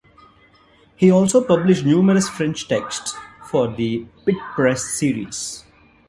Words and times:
He 0.95 1.11
also 1.11 1.43
published 1.43 1.85
numerous 1.85 2.27
French 2.27 2.67
texts 2.67 3.13
for 3.45 3.67
the 3.71 4.07
Pitt 4.25 4.37
Press 4.55 4.83
series. 4.83 5.63